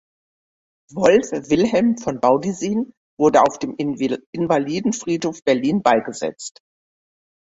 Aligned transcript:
Wolf 0.95 1.29
Wilhelm 1.31 1.95
von 1.99 2.19
Baudissin 2.19 2.91
wurde 3.19 3.43
auf 3.43 3.59
dem 3.59 3.75
Invalidenfriedhof 3.77 5.43
Berlin 5.43 5.83
beigesetzt. 5.83 6.57